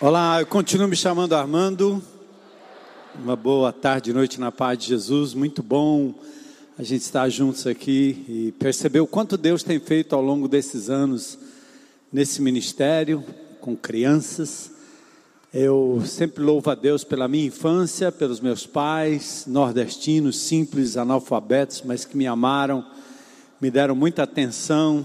[0.00, 2.00] Olá, eu continuo me chamando Armando.
[3.20, 5.34] Uma boa tarde noite na paz de Jesus.
[5.34, 6.14] Muito bom
[6.78, 10.88] a gente estar juntos aqui e perceber o quanto Deus tem feito ao longo desses
[10.88, 11.36] anos
[12.12, 13.24] nesse ministério
[13.60, 14.70] com crianças.
[15.52, 22.04] Eu sempre louvo a Deus pela minha infância, pelos meus pais, nordestinos, simples, analfabetos, mas
[22.04, 22.86] que me amaram,
[23.60, 25.04] me deram muita atenção,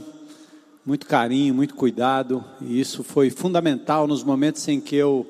[0.86, 5.26] muito carinho, muito cuidado, e isso foi fundamental nos momentos em que eu,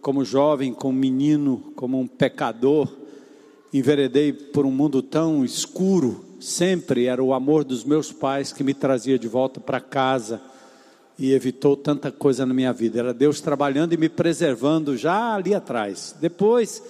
[0.00, 2.88] como jovem, como menino, como um pecador,
[3.72, 6.24] enveredei por um mundo tão escuro.
[6.40, 10.40] Sempre era o amor dos meus pais que me trazia de volta para casa
[11.18, 12.98] e evitou tanta coisa na minha vida.
[12.98, 16.14] Era Deus trabalhando e me preservando já ali atrás.
[16.20, 16.82] Depois,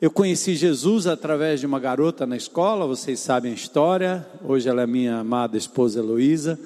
[0.00, 4.26] eu conheci Jesus através de uma garota na escola, vocês sabem a história.
[4.42, 6.58] Hoje ela é minha amada esposa Heloísa.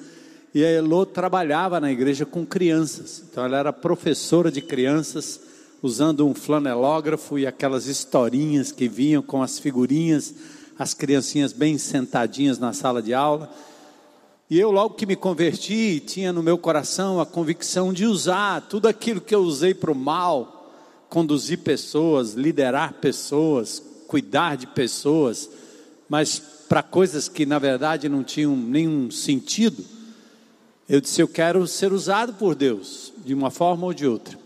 [0.53, 3.23] E a Elo trabalhava na igreja com crianças.
[3.29, 5.39] Então ela era professora de crianças,
[5.81, 10.35] usando um flanelógrafo e aquelas historinhas que vinham com as figurinhas,
[10.77, 13.49] as criancinhas bem sentadinhas na sala de aula.
[14.49, 18.89] E eu, logo que me converti, tinha no meu coração a convicção de usar tudo
[18.89, 20.69] aquilo que eu usei para o mal,
[21.07, 25.49] conduzir pessoas, liderar pessoas, cuidar de pessoas,
[26.09, 30.00] mas para coisas que na verdade não tinham nenhum sentido
[30.91, 34.37] eu disse: Eu quero ser usado por Deus, de uma forma ou de outra.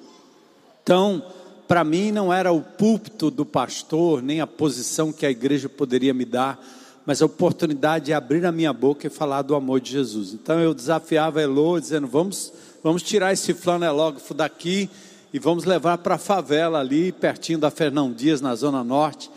[0.83, 1.25] Então,
[1.67, 6.13] para mim, não era o púlpito do pastor, nem a posição que a igreja poderia
[6.13, 6.63] me dar,
[7.03, 10.35] mas a oportunidade de abrir a minha boca e falar do amor de Jesus.
[10.35, 14.87] Então, eu desafiava a Elo, dizendo: Vamos, vamos tirar esse flanelógrafo daqui
[15.33, 19.31] e vamos levar para a favela ali, pertinho da Fernão Dias, na Zona Norte.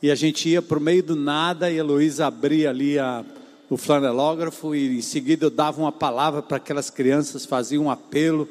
[0.00, 3.24] E a gente ia para o meio do nada e a Heloísa abria ali a
[3.68, 8.48] o flanelógrafo e em seguida eu dava uma palavra para aquelas crianças, fazia um apelo.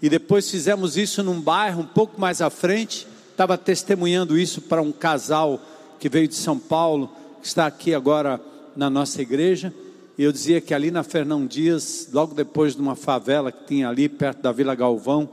[0.00, 3.06] E depois fizemos isso num bairro um pouco mais à frente.
[3.30, 5.60] Estava testemunhando isso para um casal
[5.98, 7.10] que veio de São Paulo,
[7.40, 8.40] que está aqui agora
[8.76, 9.74] na nossa igreja.
[10.16, 13.88] E eu dizia que ali na Fernão Dias, logo depois de uma favela que tinha
[13.88, 15.28] ali perto da Vila Galvão,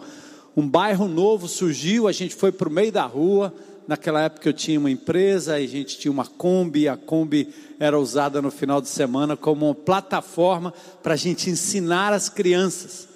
[0.57, 2.07] um bairro novo surgiu.
[2.07, 3.53] A gente foi para o meio da rua
[3.87, 7.99] Naquela época eu tinha uma empresa e a gente tinha uma Kombi, a Kombi era
[7.99, 13.07] usada no final de semana como uma plataforma para a gente ensinar as crianças.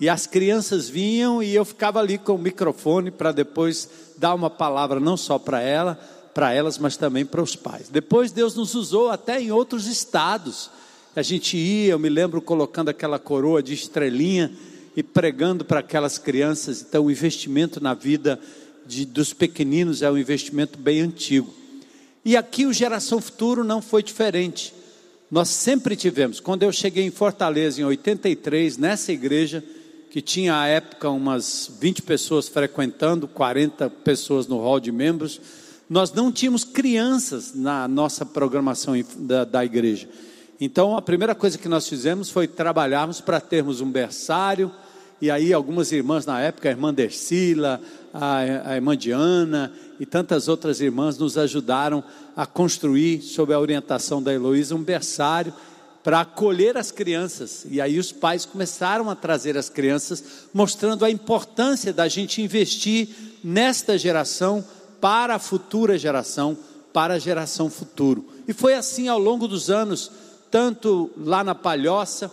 [0.00, 4.48] E as crianças vinham e eu ficava ali com o microfone para depois dar uma
[4.48, 5.98] palavra não só para ela,
[6.32, 7.88] para elas, mas também para os pais.
[7.88, 10.70] Depois Deus nos usou até em outros estados.
[11.14, 14.52] A gente ia, eu me lembro colocando aquela coroa de estrelinha
[14.96, 16.82] e pregando para aquelas crianças.
[16.82, 18.40] Então, o investimento na vida
[18.90, 21.54] de, dos pequeninos é um investimento bem antigo.
[22.24, 24.74] E aqui o Geração Futuro não foi diferente.
[25.30, 29.64] Nós sempre tivemos, quando eu cheguei em Fortaleza em 83, nessa igreja,
[30.10, 35.40] que tinha à época umas 20 pessoas frequentando, 40 pessoas no hall de membros,
[35.88, 40.08] nós não tínhamos crianças na nossa programação da, da igreja.
[40.60, 44.70] Então a primeira coisa que nós fizemos foi trabalharmos para termos um berçário,
[45.20, 47.80] e aí algumas irmãs na época, a irmã Dercila,
[48.12, 52.02] a, a irmã Diana e tantas outras irmãs nos ajudaram
[52.36, 55.52] a construir, sob a orientação da Heloísa, um berçário
[56.02, 57.66] para acolher as crianças.
[57.70, 63.08] E aí os pais começaram a trazer as crianças, mostrando a importância da gente investir
[63.44, 64.64] nesta geração
[65.00, 66.56] para a futura geração,
[66.92, 68.26] para a geração futuro.
[68.48, 70.10] E foi assim ao longo dos anos,
[70.50, 72.30] tanto lá na Palhoça,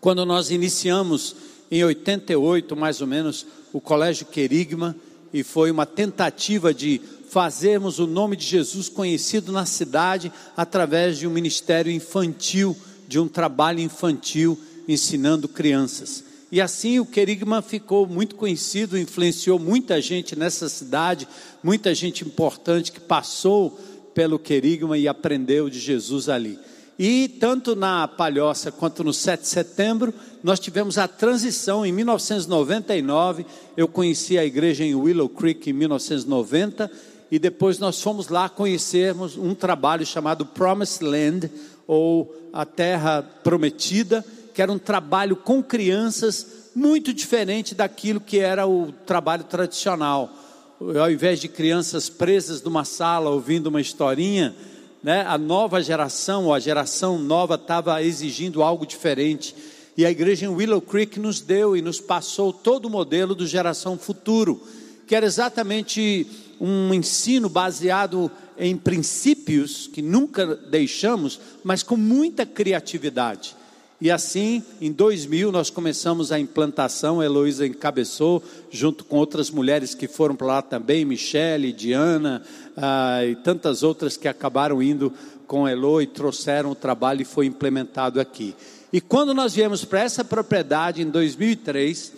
[0.00, 1.34] quando nós iniciamos
[1.70, 4.96] em 88, mais ou menos, o Colégio Querigma,
[5.32, 11.26] e foi uma tentativa de fazermos o nome de Jesus conhecido na cidade através de
[11.26, 12.76] um ministério infantil,
[13.06, 16.24] de um trabalho infantil ensinando crianças.
[16.50, 21.28] E assim o Querigma ficou muito conhecido, influenciou muita gente nessa cidade,
[21.62, 23.78] muita gente importante que passou
[24.14, 26.58] pelo Querigma e aprendeu de Jesus ali.
[26.98, 33.46] E tanto na Palhoça quanto no 7 de setembro, nós tivemos a transição em 1999.
[33.76, 36.90] Eu conheci a igreja em Willow Creek em 1990
[37.30, 41.50] e depois nós fomos lá conhecermos um trabalho chamado Promised Land
[41.86, 48.66] ou a Terra Prometida, que era um trabalho com crianças muito diferente daquilo que era
[48.66, 50.34] o trabalho tradicional.
[50.80, 54.54] Ao invés de crianças presas numa sala ouvindo uma historinha,
[55.02, 59.54] né, a nova geração, ou a geração nova estava exigindo algo diferente.
[59.96, 63.46] E a igreja em Willow Creek nos deu e nos passou todo o modelo do
[63.46, 64.62] geração futuro,
[65.06, 66.26] que era exatamente
[66.60, 73.57] um ensino baseado em princípios que nunca deixamos, mas com muita criatividade.
[74.00, 77.20] E assim, em 2000, nós começamos a implantação.
[77.20, 82.42] A Heloísa encabeçou, junto com outras mulheres que foram para lá também, Michele, Diana
[82.76, 85.12] ah, e tantas outras que acabaram indo
[85.48, 88.54] com Elo e trouxeram o trabalho e foi implementado aqui.
[88.92, 92.12] E quando nós viemos para essa propriedade em 2003,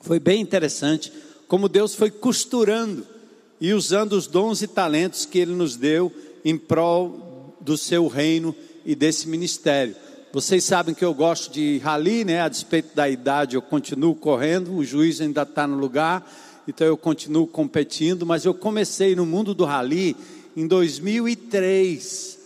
[0.00, 1.12] foi bem interessante
[1.46, 3.06] como Deus foi costurando
[3.60, 6.10] e usando os dons e talentos que Ele nos deu
[6.44, 8.54] em prol do seu reino
[8.86, 9.94] e desse ministério.
[10.34, 12.40] Vocês sabem que eu gosto de rally, né?
[12.40, 16.28] A despeito da idade, eu continuo correndo, o juiz ainda está no lugar,
[16.66, 20.16] então eu continuo competindo, mas eu comecei no mundo do rally
[20.56, 22.36] em 2003.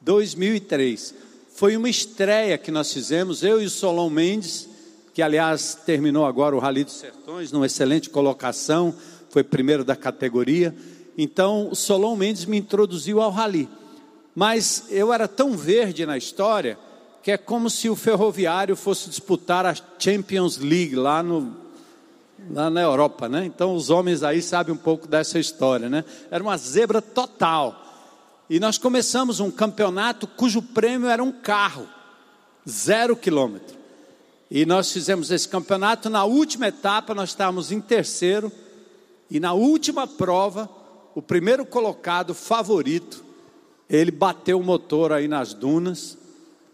[0.00, 1.14] 2003.
[1.54, 4.68] Foi uma estreia que nós fizemos, eu e o Solon Mendes,
[5.14, 8.92] que aliás terminou agora o Rally dos Sertões, numa excelente colocação,
[9.30, 10.74] foi primeiro da categoria.
[11.16, 13.68] Então, o Solon Mendes me introduziu ao rally.
[14.34, 16.76] Mas eu era tão verde na história
[17.28, 21.54] que é como se o Ferroviário fosse disputar a Champions League lá, no,
[22.50, 23.44] lá na Europa, né?
[23.44, 26.06] Então os homens aí sabem um pouco dessa história, né?
[26.30, 27.84] Era uma zebra total.
[28.48, 31.86] E nós começamos um campeonato cujo prêmio era um carro,
[32.66, 33.76] zero quilômetro.
[34.50, 36.08] E nós fizemos esse campeonato.
[36.08, 38.50] Na última etapa, nós estávamos em terceiro.
[39.30, 40.66] E na última prova,
[41.14, 43.22] o primeiro colocado, favorito,
[43.86, 46.17] ele bateu o motor aí nas dunas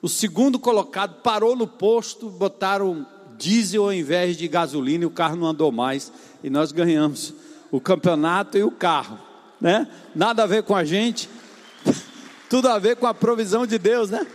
[0.04, 3.06] o segundo colocado parou no posto, botaram
[3.38, 6.12] diesel ao invés de gasolina e o carro não andou mais.
[6.42, 7.32] E nós ganhamos
[7.70, 9.18] o campeonato e o carro,
[9.58, 9.88] né?
[10.14, 11.26] Nada a ver com a gente,
[12.50, 14.26] tudo a ver com a provisão de Deus, né?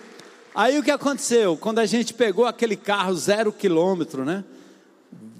[0.55, 1.55] Aí o que aconteceu?
[1.55, 4.43] Quando a gente pegou aquele carro zero quilômetro, né?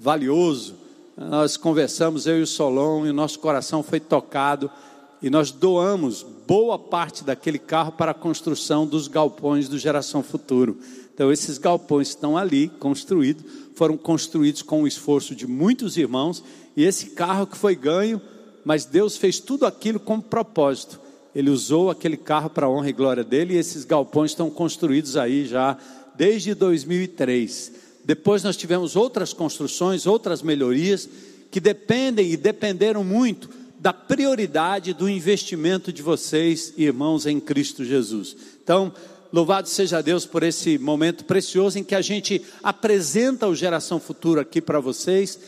[0.00, 0.76] Valioso,
[1.16, 4.70] nós conversamos, eu e o Solon, e o nosso coração foi tocado
[5.22, 10.80] e nós doamos boa parte daquele carro para a construção dos galpões do Geração Futuro.
[11.14, 13.44] Então, esses galpões estão ali, construídos,
[13.76, 16.42] foram construídos com o esforço de muitos irmãos,
[16.76, 18.20] e esse carro que foi ganho,
[18.64, 20.98] mas Deus fez tudo aquilo com propósito.
[21.36, 25.16] Ele usou aquele carro para a honra e glória dele, e esses galpões estão construídos
[25.16, 25.78] aí já
[26.16, 27.72] desde 2003.
[28.04, 31.08] Depois nós tivemos outras construções, outras melhorias,
[31.48, 38.36] que dependem e dependeram muito da prioridade do investimento de vocês, irmãos em Cristo Jesus.
[38.62, 38.92] Então,
[39.32, 44.42] louvado seja Deus por esse momento precioso em que a gente apresenta o Geração Futura
[44.42, 45.40] aqui para vocês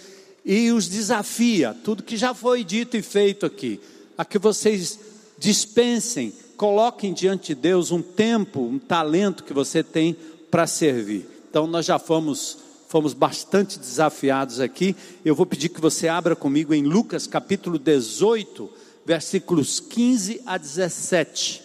[0.47, 3.79] e os desafia, tudo que já foi dito e feito aqui,
[4.17, 4.99] a que vocês
[5.39, 10.17] dispensem, coloquem diante de Deus um tempo, um talento que você tem
[10.51, 11.29] para servir.
[11.51, 12.57] Então, nós já fomos
[12.93, 14.95] fomos bastante desafiados aqui.
[15.25, 18.69] Eu vou pedir que você abra comigo em Lucas capítulo 18,
[19.07, 21.63] versículos 15 a 17.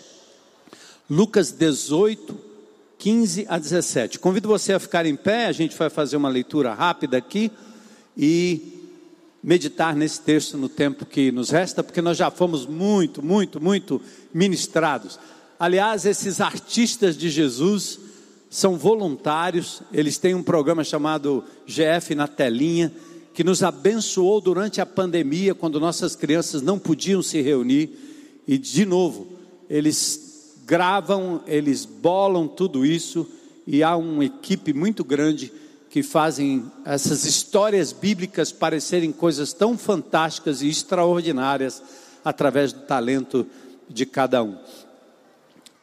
[1.09, 2.33] Lucas 18,
[2.97, 4.19] 15 a 17.
[4.19, 7.51] Convido você a ficar em pé, a gente vai fazer uma leitura rápida aqui
[8.17, 8.87] e
[9.43, 14.01] meditar nesse texto no tempo que nos resta, porque nós já fomos muito, muito, muito
[14.33, 15.19] ministrados.
[15.59, 17.99] Aliás, esses artistas de Jesus,
[18.49, 22.93] são voluntários, eles têm um programa chamado GF na Telinha,
[23.33, 27.91] que nos abençoou durante a pandemia, quando nossas crianças não podiam se reunir,
[28.47, 29.27] e de novo,
[29.69, 33.27] eles gravam, eles bolam tudo isso,
[33.65, 35.51] e há uma equipe muito grande
[35.89, 41.81] que fazem essas histórias bíblicas parecerem coisas tão fantásticas e extraordinárias
[42.23, 43.45] através do talento
[43.89, 44.57] de cada um.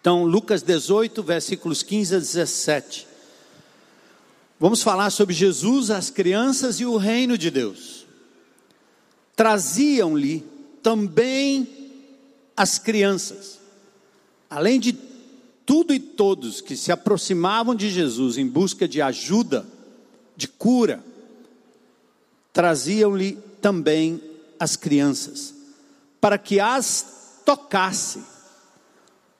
[0.04, 3.06] Então, Lucas 18, versículos 15 a 17.
[4.60, 8.04] Vamos falar sobre Jesus, as crianças e o reino de Deus.
[9.34, 10.44] Traziam-lhe
[10.82, 11.66] também
[12.54, 13.58] as crianças,
[14.50, 14.94] além de
[15.64, 19.66] tudo e todos que se aproximavam de Jesus em busca de ajuda,
[20.36, 21.02] de cura,
[22.52, 24.20] traziam-lhe também
[24.60, 25.54] as crianças,
[26.20, 28.33] para que as tocasse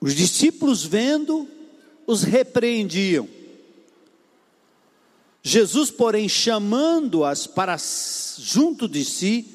[0.05, 1.49] os discípulos, vendo,
[2.07, 3.27] os repreendiam.
[5.43, 7.79] Jesus, porém, chamando-as para
[8.39, 9.47] junto de si,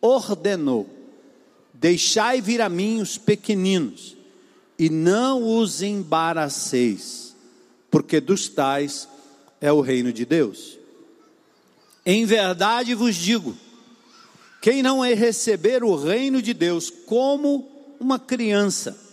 [0.00, 0.90] ordenou:
[1.72, 4.16] Deixai vir a mim os pequeninos,
[4.76, 7.36] e não os embaraceis,
[7.88, 9.08] porque dos tais
[9.60, 10.76] é o reino de Deus.
[12.04, 13.56] Em verdade vos digo:
[14.60, 19.03] quem não é receber o reino de Deus como uma criança,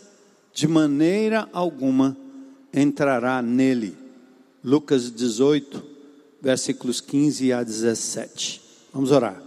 [0.54, 2.16] de maneira alguma
[2.74, 3.98] entrará nele.
[4.64, 5.84] Lucas 18,
[6.42, 8.62] versículos 15 a 17.
[8.94, 9.42] Vamos orar.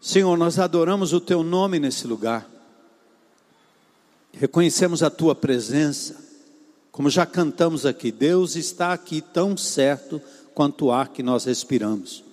[0.00, 2.48] Senhor, nós adoramos o teu nome nesse lugar.
[4.32, 6.26] Reconhecemos a tua presença
[6.96, 10.18] Como já cantamos aqui, Deus está aqui tão certo
[10.54, 12.24] quanto o ar que nós respiramos.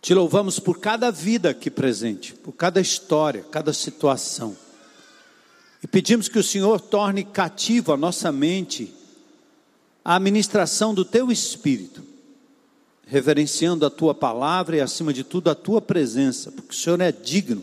[0.00, 4.56] Te louvamos por cada vida aqui presente, por cada história, cada situação.
[5.82, 8.94] E pedimos que o Senhor torne cativo a nossa mente
[10.04, 12.02] a administração do teu espírito,
[13.06, 17.12] reverenciando a tua palavra e acima de tudo a tua presença, porque o Senhor é
[17.12, 17.62] digno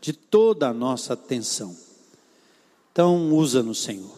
[0.00, 1.76] de toda a nossa atenção.
[2.90, 4.16] Então, usa-nos, Senhor.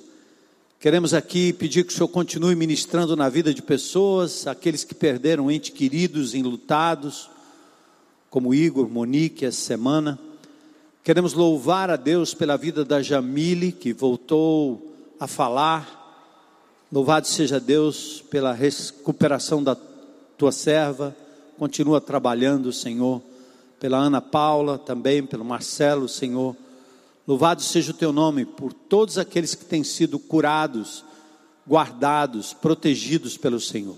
[0.80, 5.50] Queremos aqui pedir que o Senhor continue ministrando na vida de pessoas, aqueles que perderam
[5.50, 7.28] entes queridos, enlutados,
[8.30, 10.18] como Igor, Monique, essa semana.
[11.08, 16.84] Queremos louvar a Deus pela vida da Jamile, que voltou a falar.
[16.92, 19.74] Louvado seja Deus pela recuperação da
[20.36, 21.16] tua serva.
[21.56, 23.22] Continua trabalhando, Senhor.
[23.80, 26.54] Pela Ana Paula também, pelo Marcelo, Senhor
[27.26, 31.02] Louvado seja o teu nome por todos aqueles que têm sido curados,
[31.66, 33.96] guardados, protegidos pelo Senhor.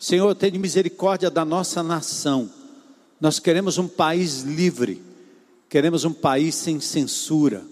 [0.00, 2.50] Senhor, tenha misericórdia da nossa nação.
[3.20, 5.09] Nós queremos um país livre,
[5.70, 7.64] queremos um país sem censura,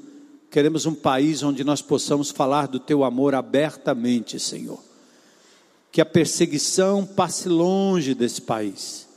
[0.52, 4.80] queremos um país onde nós possamos falar do teu amor abertamente, Senhor.
[5.90, 9.08] Que a perseguição passe longe desse país,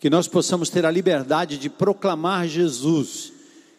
[0.00, 3.34] que nós possamos ter a liberdade de proclamar Jesus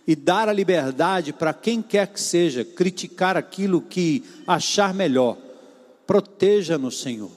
[0.06, 5.36] e dar a liberdade para quem quer que seja criticar aquilo que achar melhor.
[6.06, 7.32] Proteja-nos, Senhor,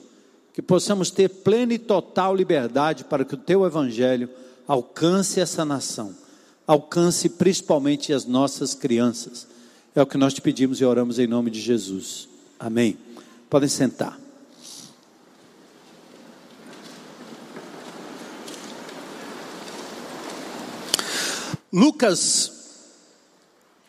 [0.53, 4.29] que possamos ter plena e total liberdade para que o teu evangelho
[4.67, 6.15] alcance essa nação,
[6.65, 9.47] alcance principalmente as nossas crianças.
[9.95, 12.27] É o que nós te pedimos e oramos em nome de Jesus.
[12.59, 12.97] Amém.
[13.49, 14.19] Podem sentar.
[21.71, 22.61] Lucas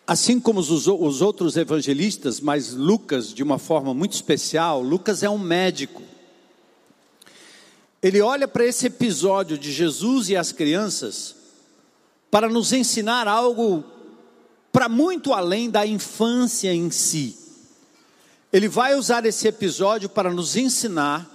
[0.06, 5.30] Assim como os, os, outros evangelistas, mas Lucas de uma forma muito especial, Lucas é
[5.30, 6.02] um médico.
[8.02, 11.36] Ele olha para esse episódio de Jesus e as crianças
[12.32, 13.84] para nos ensinar algo
[14.72, 17.38] para muito além da infância em si.
[18.52, 21.30] Ele vai usar esse episódio para nos ensinar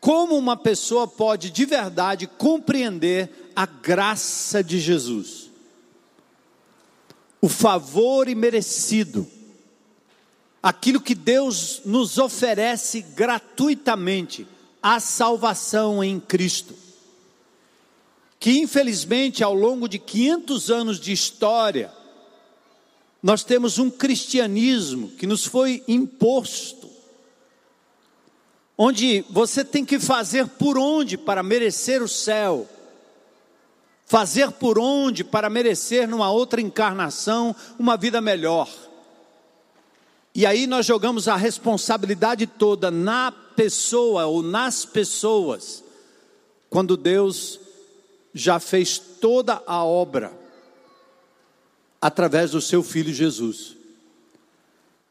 [0.00, 5.44] como uma pessoa pode de verdade compreender a graça de Jesus
[7.44, 9.30] o favor imerecido,
[10.62, 14.48] aquilo que Deus nos oferece gratuitamente,
[14.82, 16.74] a salvação em Cristo.
[18.44, 21.90] Que infelizmente ao longo de 500 anos de história,
[23.22, 26.90] nós temos um cristianismo que nos foi imposto,
[28.76, 32.68] onde você tem que fazer por onde para merecer o céu,
[34.04, 38.68] fazer por onde para merecer numa outra encarnação uma vida melhor.
[40.34, 45.82] E aí nós jogamos a responsabilidade toda na pessoa ou nas pessoas,
[46.68, 47.63] quando Deus
[48.34, 50.32] já fez toda a obra
[52.00, 53.76] através do seu filho Jesus.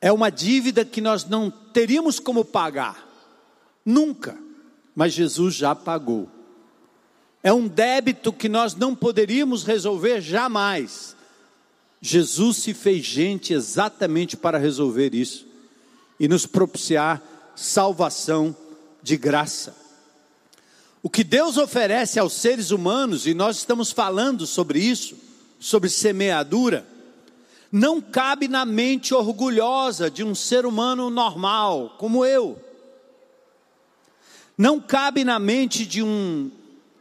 [0.01, 3.07] É uma dívida que nós não teríamos como pagar,
[3.85, 4.37] nunca,
[4.93, 6.29] mas Jesus já pagou.
[7.41, 11.15] É um débito que nós não poderíamos resolver jamais.
[12.01, 15.47] Jesus se fez gente exatamente para resolver isso
[16.19, 17.21] e nos propiciar
[17.55, 18.55] salvação
[19.01, 19.82] de graça.
[21.05, 25.17] O que Deus oferece aos seres humanos, e nós estamos falando sobre isso,
[25.59, 26.87] sobre semeadura,
[27.69, 32.57] não cabe na mente orgulhosa de um ser humano normal, como eu.
[34.57, 36.49] Não cabe na mente de um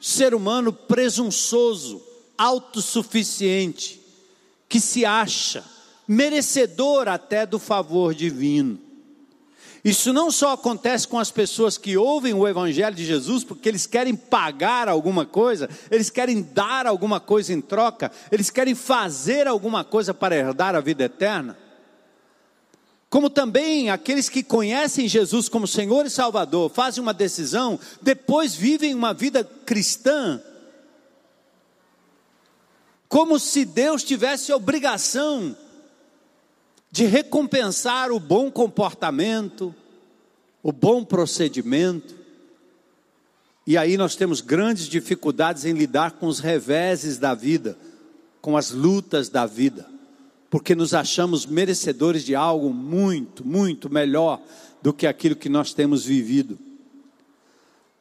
[0.00, 2.02] ser humano presunçoso,
[2.36, 4.00] autossuficiente,
[4.68, 5.64] que se acha
[6.08, 8.80] merecedor até do favor divino.
[9.84, 13.84] Isso não só acontece com as pessoas que ouvem o Evangelho de Jesus porque eles
[13.84, 19.82] querem pagar alguma coisa, eles querem dar alguma coisa em troca, eles querem fazer alguma
[19.82, 21.58] coisa para herdar a vida eterna.
[23.10, 28.94] Como também aqueles que conhecem Jesus como Senhor e Salvador, fazem uma decisão, depois vivem
[28.94, 30.40] uma vida cristã,
[33.08, 35.54] como se Deus tivesse obrigação
[36.92, 39.74] de recompensar o bom comportamento,
[40.62, 42.14] o bom procedimento.
[43.66, 47.76] E aí nós temos grandes dificuldades em lidar com os reveses da vida,
[48.40, 49.90] com as lutas da vida
[50.52, 54.38] porque nos achamos merecedores de algo muito, muito melhor
[54.82, 56.58] do que aquilo que nós temos vivido.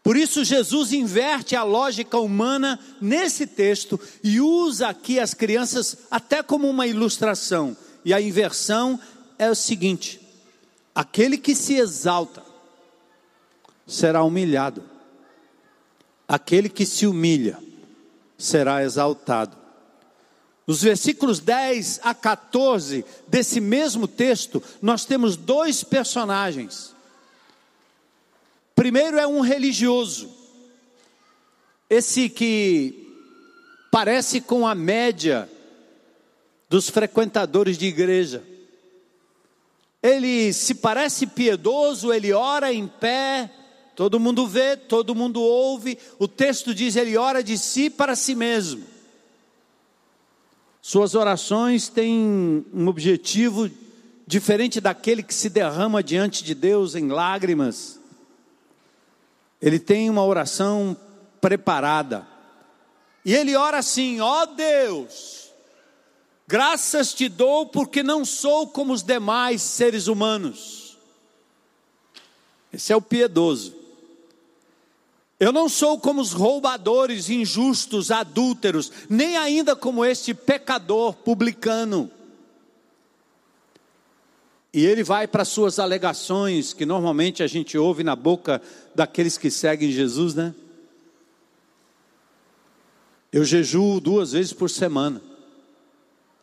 [0.04, 6.44] Por isso, Jesus inverte a lógica humana nesse texto e usa aqui as crianças até
[6.44, 7.74] como uma ilustração.
[8.04, 9.00] E a inversão
[9.38, 10.20] é o seguinte:
[10.94, 12.44] Aquele que se exalta
[13.88, 14.84] será humilhado,
[16.28, 17.58] aquele que se humilha
[18.38, 19.58] será exaltado.
[20.66, 26.96] Nos versículos 10 a 14 desse mesmo texto, nós temos dois personagens.
[28.76, 30.30] Primeiro é um religioso,
[31.90, 33.08] esse que
[33.92, 35.50] parece com a média
[36.72, 38.42] dos frequentadores de igreja.
[40.02, 43.52] Ele se parece piedoso, ele ora em pé,
[43.94, 45.98] todo mundo vê, todo mundo ouve.
[46.18, 48.86] O texto diz: ele ora de si para si mesmo.
[50.82, 53.70] Suas orações têm um objetivo
[54.26, 58.00] diferente daquele que se derrama diante de Deus em lágrimas.
[59.62, 60.96] Ele tem uma oração
[61.42, 62.26] preparada.
[63.26, 65.51] E ele ora assim: ó oh Deus,
[66.52, 70.98] graças te dou porque não sou como os demais seres humanos.
[72.74, 73.74] Esse é o piedoso.
[75.40, 82.12] Eu não sou como os roubadores, injustos, adúlteros, nem ainda como este pecador publicano.
[84.74, 88.62] E ele vai para suas alegações, que normalmente a gente ouve na boca
[88.94, 90.54] daqueles que seguem Jesus, né?
[93.32, 95.31] Eu jejuo duas vezes por semana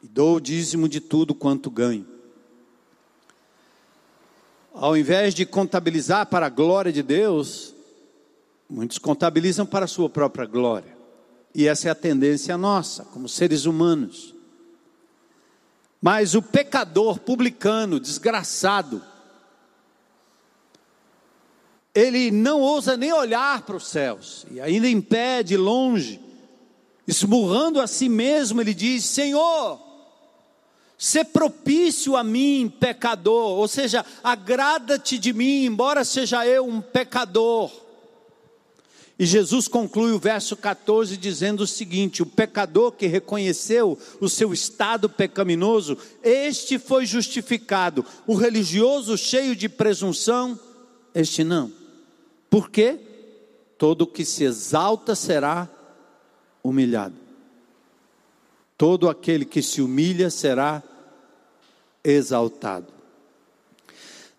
[0.03, 2.07] e dou o dízimo de tudo quanto ganho.
[4.73, 7.75] Ao invés de contabilizar para a glória de Deus,
[8.69, 10.97] Muitos contabilizam para a sua própria glória.
[11.55, 14.35] E essa é a tendência nossa, como seres humanos.
[16.01, 19.03] Mas o pecador publicano, desgraçado,
[21.95, 26.21] ele não ousa nem olhar para os céus, e ainda em pé, de longe,
[27.07, 29.81] esmurrando a si mesmo, ele diz: Senhor,
[30.99, 37.71] ser propício a mim, pecador, ou seja, agrada-te de mim, embora seja eu um pecador.
[39.17, 44.53] E Jesus conclui o verso 14 dizendo o seguinte: O pecador que reconheceu o seu
[44.53, 48.05] estado pecaminoso, este foi justificado.
[48.27, 50.59] O religioso cheio de presunção,
[51.15, 51.73] este não.
[52.51, 52.99] Por quê?
[53.77, 55.69] Todo que se exalta será
[56.63, 57.28] humilhado.
[58.79, 60.83] Todo aquele que se humilha será
[62.05, 62.87] exaltado.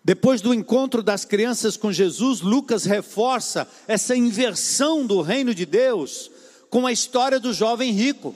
[0.02, 6.30] Depois do encontro das crianças com Jesus, Lucas reforça essa inversão do reino de Deus
[6.70, 8.34] com a história do jovem rico.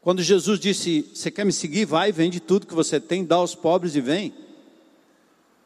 [0.00, 1.84] Quando Jesus disse: Você quer me seguir?
[1.84, 4.34] Vai, vende tudo que você tem, dá aos pobres e vem.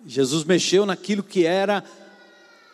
[0.07, 1.83] Jesus mexeu naquilo que era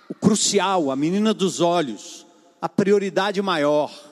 [0.09, 2.27] o crucial, a menina dos olhos,
[2.61, 4.06] a prioridade maior.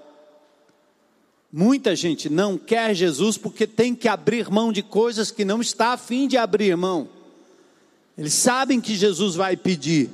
[1.56, 5.92] Muita gente não quer Jesus porque tem que abrir mão de coisas que não está
[5.92, 7.08] a fim de abrir mão.
[8.18, 10.10] Eles sabem que Jesus vai pedir.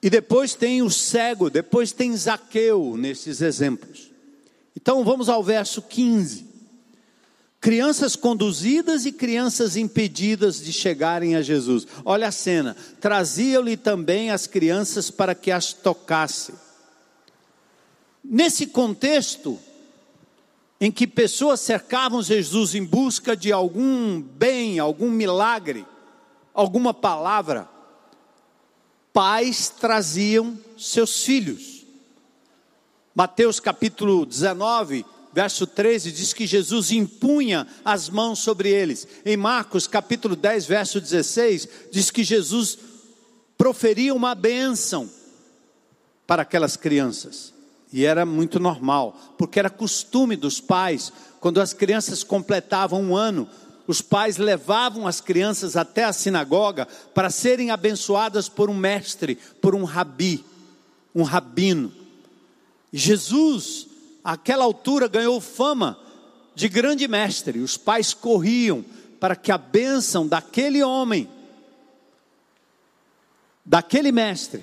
[0.00, 4.08] E depois tem o cego, depois tem Zaqueu nesses exemplos.
[4.76, 6.46] Então vamos ao verso 15.
[7.60, 11.88] Crianças conduzidas e crianças impedidas de chegarem a Jesus.
[12.04, 12.76] Olha a cena.
[13.00, 16.65] Traziam-lhe também as crianças para que as tocasse.
[18.28, 19.58] Nesse contexto,
[20.80, 25.86] em que pessoas cercavam Jesus em busca de algum bem, algum milagre,
[26.52, 27.68] alguma palavra,
[29.12, 31.86] pais traziam seus filhos.
[33.14, 39.06] Mateus capítulo 19, verso 13, diz que Jesus impunha as mãos sobre eles.
[39.24, 42.76] Em Marcos capítulo 10, verso 16, diz que Jesus
[43.56, 45.08] proferia uma bênção
[46.26, 47.55] para aquelas crianças.
[47.96, 53.48] E era muito normal, porque era costume dos pais, quando as crianças completavam um ano,
[53.86, 59.74] os pais levavam as crianças até a sinagoga para serem abençoadas por um mestre, por
[59.74, 60.44] um rabi,
[61.14, 61.90] um rabino.
[62.92, 63.86] Jesus,
[64.22, 65.98] àquela altura, ganhou fama
[66.54, 67.60] de grande mestre.
[67.60, 68.84] Os pais corriam
[69.18, 71.30] para que a bênção daquele homem,
[73.64, 74.62] daquele mestre,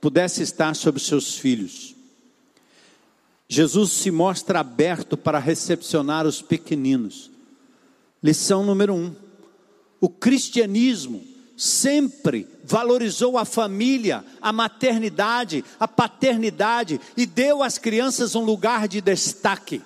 [0.00, 1.97] pudesse estar sobre seus filhos.
[3.48, 7.30] Jesus se mostra aberto para recepcionar os pequeninos.
[8.22, 9.14] Lição número um:
[9.98, 11.24] o cristianismo
[11.56, 19.00] sempre valorizou a família, a maternidade, a paternidade e deu às crianças um lugar de
[19.00, 19.80] destaque.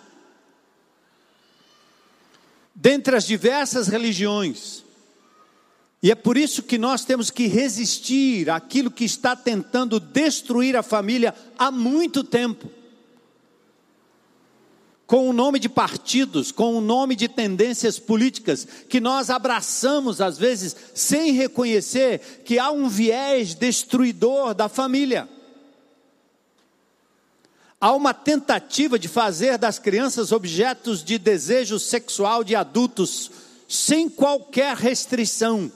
[2.75, 4.83] Dentre as diversas religiões,
[6.03, 10.83] e é por isso que nós temos que resistir àquilo que está tentando destruir a
[10.83, 12.82] família há muito tempo
[15.12, 20.38] com o nome de partidos, com o nome de tendências políticas, que nós abraçamos às
[20.38, 25.29] vezes sem reconhecer que há um viés destruidor da família.
[27.79, 33.31] Há uma tentativa de fazer das crianças objetos de desejo sexual de adultos,
[33.68, 35.70] sem qualquer restrição.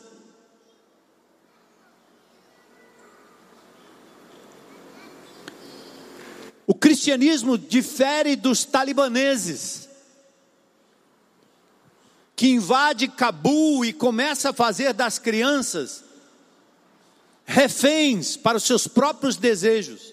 [6.67, 9.89] O cristianismo difere dos talibaneses,
[12.35, 16.05] que invade Cabul e começa a fazer das crianças
[17.47, 20.13] reféns para os seus próprios desejos,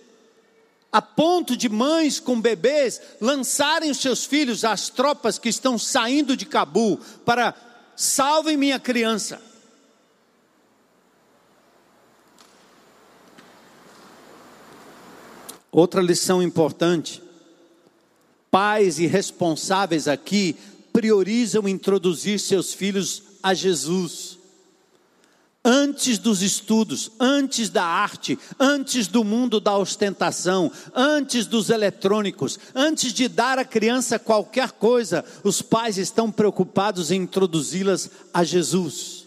[0.91, 6.37] a ponto de mães com bebês lançarem os seus filhos às tropas que estão saindo
[6.37, 7.55] de Cabul para
[7.95, 9.41] salvem minha criança.
[15.73, 17.21] Outra lição importante:
[18.51, 20.55] pais e responsáveis aqui
[20.93, 24.38] priorizam introduzir seus filhos a Jesus.
[25.65, 33.13] Antes dos estudos, antes da arte, antes do mundo da ostentação, antes dos eletrônicos, antes
[33.13, 39.25] de dar à criança qualquer coisa, os pais estão preocupados em introduzi-las a Jesus.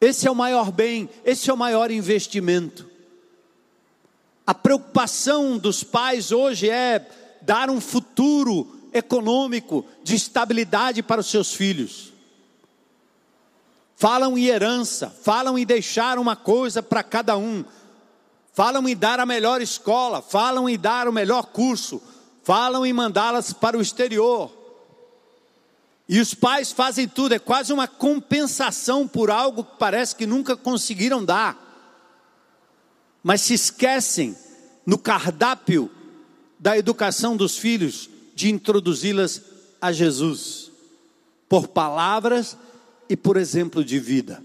[0.00, 2.91] Esse é o maior bem, esse é o maior investimento.
[4.46, 7.06] A preocupação dos pais hoje é
[7.42, 12.12] dar um futuro econômico de estabilidade para os seus filhos.
[13.96, 17.64] Falam em herança, falam em deixar uma coisa para cada um,
[18.52, 22.02] falam em dar a melhor escola, falam em dar o melhor curso,
[22.42, 24.50] falam em mandá-las para o exterior.
[26.08, 30.56] E os pais fazem tudo, é quase uma compensação por algo que parece que nunca
[30.56, 31.61] conseguiram dar
[33.22, 34.36] mas se esquecem
[34.84, 35.90] no cardápio
[36.58, 39.42] da educação dos filhos de introduzi-las
[39.80, 40.70] a Jesus,
[41.48, 42.56] por palavras
[43.08, 44.42] e por exemplo de vida.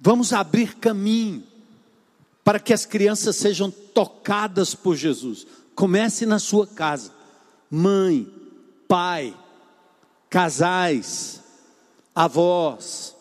[0.00, 1.44] Vamos abrir caminho
[2.42, 5.46] para que as crianças sejam tocadas por Jesus.
[5.74, 7.10] Comece na sua casa,
[7.70, 8.30] mãe,
[8.86, 9.34] pai,
[10.28, 11.40] casais,
[12.14, 13.14] avós,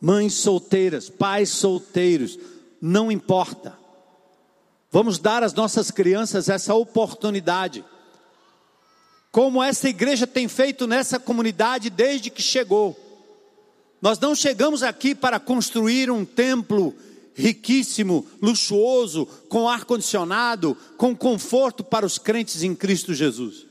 [0.00, 2.38] mães solteiras, pais solteiros
[2.86, 3.78] não importa.
[4.92, 7.82] Vamos dar às nossas crianças essa oportunidade.
[9.32, 12.94] Como essa igreja tem feito nessa comunidade desde que chegou.
[14.02, 16.94] Nós não chegamos aqui para construir um templo
[17.34, 23.63] riquíssimo, luxuoso, com ar-condicionado, com conforto para os crentes em Cristo Jesus.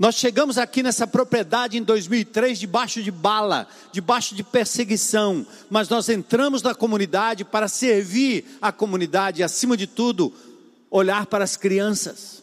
[0.00, 6.08] Nós chegamos aqui nessa propriedade em 2003 debaixo de bala, debaixo de perseguição, mas nós
[6.08, 10.32] entramos na comunidade para servir a comunidade e, acima de tudo,
[10.90, 12.42] olhar para as crianças.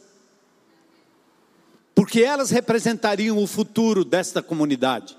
[1.95, 5.17] Porque elas representariam o futuro desta comunidade.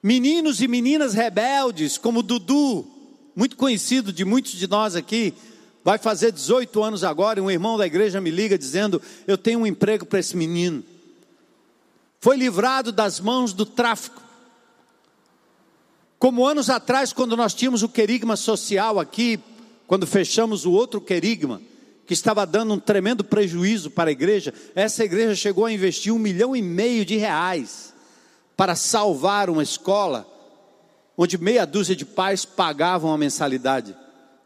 [0.00, 2.86] Meninos e meninas rebeldes, como Dudu,
[3.34, 5.34] muito conhecido de muitos de nós aqui,
[5.82, 9.58] vai fazer 18 anos agora, e um irmão da igreja me liga dizendo: Eu tenho
[9.58, 10.84] um emprego para esse menino
[12.20, 14.22] foi livrado das mãos do tráfico.
[16.18, 19.38] Como anos atrás, quando nós tínhamos o querigma social aqui,
[19.86, 21.62] quando fechamos o outro querigma,
[22.06, 26.18] que estava dando um tremendo prejuízo para a igreja, essa igreja chegou a investir um
[26.18, 27.94] milhão e meio de reais
[28.56, 30.26] para salvar uma escola,
[31.16, 33.94] onde meia dúzia de pais pagavam a mensalidade,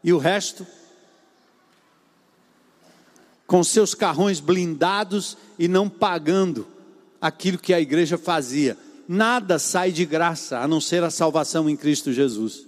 [0.03, 0.67] e o resto,
[3.47, 6.67] com seus carrões blindados e não pagando
[7.23, 8.77] aquilo que a igreja fazia.
[9.07, 12.67] Nada sai de graça a não ser a salvação em Cristo Jesus.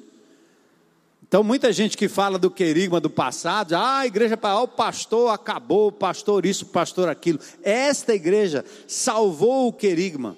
[1.28, 5.34] Então, muita gente que fala do querigma do passado, ah, a igreja, ah, o pastor
[5.34, 7.38] acabou, o pastor isso, o pastor aquilo.
[7.62, 10.38] Esta igreja salvou o querigma.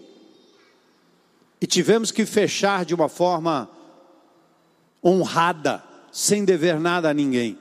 [1.61, 3.69] E tivemos que fechar de uma forma
[5.05, 7.55] honrada, sem dever nada a ninguém.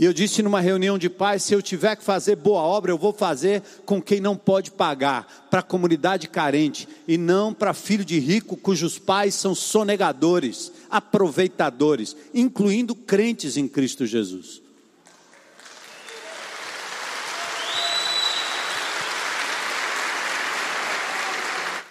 [0.00, 2.96] E eu disse numa reunião de pais: se eu tiver que fazer boa obra, eu
[2.96, 8.02] vou fazer com quem não pode pagar, para a comunidade carente, e não para filho
[8.02, 14.62] de rico cujos pais são sonegadores, aproveitadores, incluindo crentes em Cristo Jesus.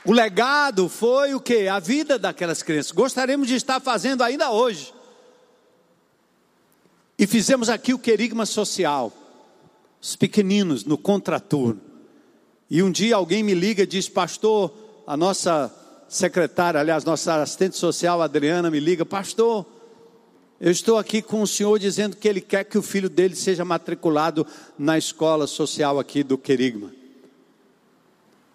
[0.04, 1.68] O legado foi o que?
[1.68, 2.92] A vida daquelas crianças.
[2.92, 4.98] Gostaríamos de estar fazendo ainda hoje.
[7.20, 9.12] E fizemos aqui o querigma social,
[10.02, 11.82] os pequeninos no contraturno.
[12.70, 14.74] E um dia alguém me liga e diz: Pastor,
[15.06, 15.70] a nossa
[16.08, 19.66] secretária, aliás, nossa assistente social, Adriana, me liga: Pastor,
[20.62, 23.64] Eu estou aqui com o senhor dizendo que ele quer que o filho dele seja
[23.64, 24.46] matriculado
[24.78, 26.99] na escola social aqui do Querigma.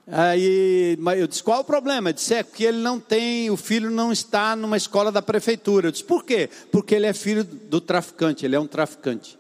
[0.07, 2.11] Aí eu disse: qual o problema?
[2.11, 5.89] Ele disse: é que ele não tem, o filho não está numa escola da prefeitura.
[5.89, 6.51] Eu disse: por quê?
[6.71, 9.39] Porque ele é filho do traficante, ele é um traficante.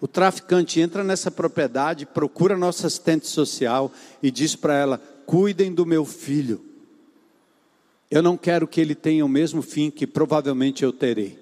[0.00, 5.86] O traficante entra nessa propriedade, procura nossa assistente social e diz para ela: cuidem do
[5.86, 6.64] meu filho.
[8.10, 11.38] Eu não quero que ele tenha o mesmo fim que provavelmente eu terei.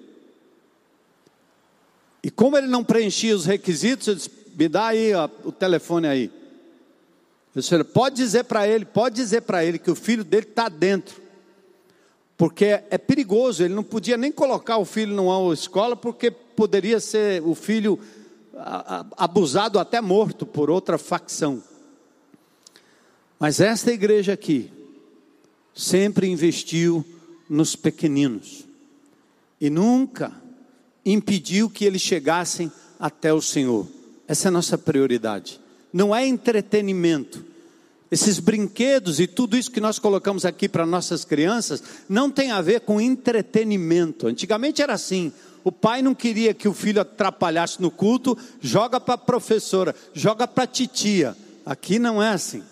[2.21, 6.07] E como ele não preenchia os requisitos, eu disse, me dá aí ó, o telefone
[6.07, 6.38] aí.
[7.59, 11.21] Disse, pode dizer para ele, pode dizer para ele que o filho dele está dentro.
[12.37, 17.41] Porque é perigoso, ele não podia nem colocar o filho numa escola, porque poderia ser
[17.43, 17.99] o filho
[19.17, 21.61] abusado até morto por outra facção.
[23.39, 24.71] Mas esta igreja aqui
[25.73, 27.05] sempre investiu
[27.49, 28.65] nos pequeninos
[29.59, 30.33] e nunca
[31.05, 33.87] impediu que eles chegassem até o Senhor.
[34.27, 35.59] Essa é a nossa prioridade.
[35.91, 37.48] Não é entretenimento.
[38.11, 42.61] Esses brinquedos e tudo isso que nós colocamos aqui para nossas crianças não tem a
[42.61, 44.27] ver com entretenimento.
[44.27, 45.31] Antigamente era assim.
[45.63, 50.47] O pai não queria que o filho atrapalhasse no culto, joga para a professora, joga
[50.47, 51.37] para a titia.
[51.65, 52.63] Aqui não é assim.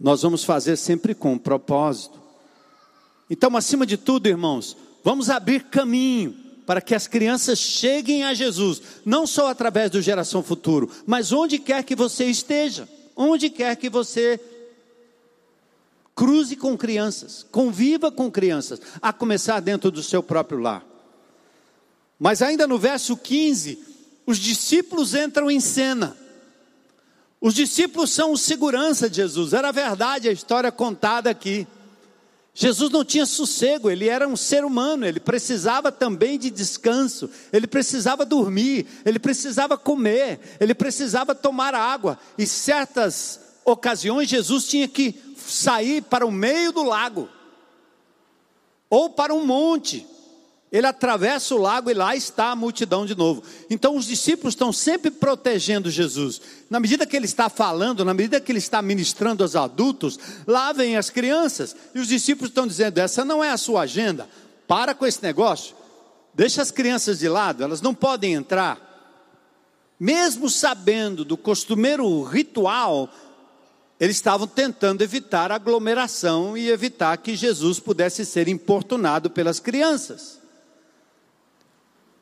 [0.00, 2.18] Nós vamos fazer sempre com um propósito.
[3.30, 6.34] Então, acima de tudo, irmãos, vamos abrir caminho
[6.66, 11.58] para que as crianças cheguem a Jesus, não só através do Geração Futuro, mas onde
[11.58, 12.88] quer que você esteja,
[13.18, 14.40] onde quer que você
[16.14, 20.86] cruze com crianças, conviva com crianças, a começar dentro do seu próprio lar.
[22.18, 23.78] Mas ainda no verso 15,
[24.24, 26.16] os discípulos entram em cena.
[27.40, 31.66] Os discípulos são segurança de Jesus, era verdade a história contada aqui.
[32.60, 37.68] Jesus não tinha sossego, ele era um ser humano, ele precisava também de descanso, ele
[37.68, 45.14] precisava dormir, ele precisava comer, ele precisava tomar água, e certas ocasiões Jesus tinha que
[45.36, 47.28] sair para o meio do lago,
[48.90, 50.04] ou para um monte,
[50.70, 53.42] ele atravessa o lago e lá está a multidão de novo.
[53.70, 56.40] Então os discípulos estão sempre protegendo Jesus.
[56.68, 60.72] Na medida que ele está falando, na medida que ele está ministrando aos adultos, lá
[60.72, 61.74] vem as crianças.
[61.94, 64.28] E os discípulos estão dizendo: essa não é a sua agenda.
[64.66, 65.74] Para com esse negócio.
[66.34, 68.86] Deixa as crianças de lado, elas não podem entrar.
[69.98, 73.10] Mesmo sabendo do costumeiro ritual,
[73.98, 80.38] eles estavam tentando evitar aglomeração e evitar que Jesus pudesse ser importunado pelas crianças.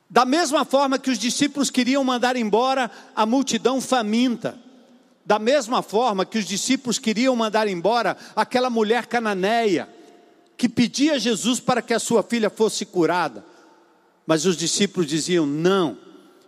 [0.09, 4.59] Da mesma forma que os discípulos queriam mandar embora a multidão faminta,
[5.25, 9.89] da mesma forma que os discípulos queriam mandar embora aquela mulher cananeia,
[10.57, 13.45] que pedia a Jesus para que a sua filha fosse curada,
[14.25, 15.99] mas os discípulos diziam não,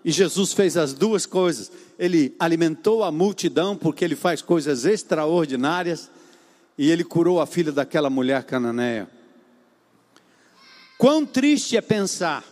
[0.05, 1.71] e Jesus fez as duas coisas.
[1.99, 6.09] Ele alimentou a multidão, porque ele faz coisas extraordinárias,
[6.79, 9.11] e ele curou a filha daquela mulher cananeia.
[10.97, 12.45] Quão triste é pensar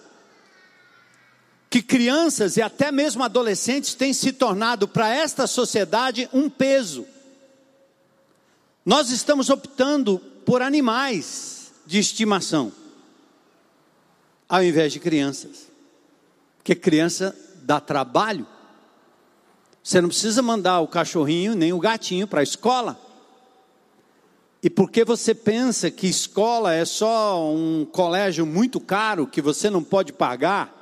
[1.68, 7.06] que crianças e até mesmo adolescentes têm se tornado para esta sociedade um peso.
[8.84, 12.72] Nós estamos optando por animais de estimação,
[14.48, 15.66] ao invés de crianças,
[16.58, 18.46] porque criança dá trabalho.
[19.82, 23.00] Você não precisa mandar o cachorrinho nem o gatinho para a escola.
[24.62, 29.82] E porque você pensa que escola é só um colégio muito caro que você não
[29.82, 30.75] pode pagar,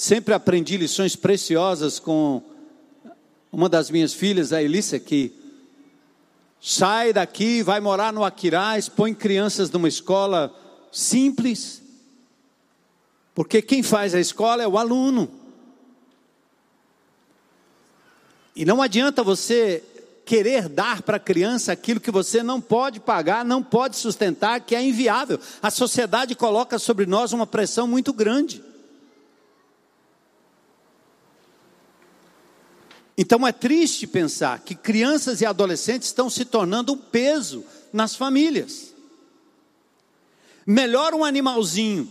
[0.00, 2.42] Sempre aprendi lições preciosas com
[3.52, 5.30] uma das minhas filhas, a Elissa, que
[6.58, 10.58] sai daqui, vai morar no Aquiraz, põe crianças numa escola
[10.90, 11.82] simples,
[13.34, 15.30] porque quem faz a escola é o aluno.
[18.56, 19.84] E não adianta você
[20.24, 24.74] querer dar para a criança aquilo que você não pode pagar, não pode sustentar, que
[24.74, 25.38] é inviável.
[25.60, 28.69] A sociedade coloca sobre nós uma pressão muito grande.
[33.20, 38.94] Então é triste pensar que crianças e adolescentes estão se tornando um peso nas famílias.
[40.66, 42.10] Melhor um animalzinho,